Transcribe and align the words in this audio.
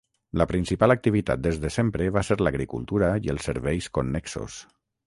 La 0.41 0.45
principal 0.51 0.93
activitat 0.93 1.43
des 1.49 1.61
de 1.65 1.71
sempre 1.77 2.09
va 2.17 2.25
ser 2.31 2.39
l'agricultura 2.43 3.13
i 3.29 3.35
els 3.37 3.51
serveis 3.51 3.95
connexos. 4.01 4.63